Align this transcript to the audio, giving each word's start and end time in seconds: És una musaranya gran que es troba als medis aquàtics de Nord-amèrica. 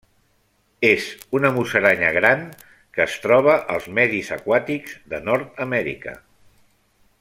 És 0.87 1.03
una 1.39 1.51
musaranya 1.57 2.09
gran 2.17 2.41
que 2.97 3.05
es 3.07 3.19
troba 3.27 3.59
als 3.77 3.87
medis 4.01 4.35
aquàtics 4.39 4.99
de 5.13 5.21
Nord-amèrica. 5.31 6.21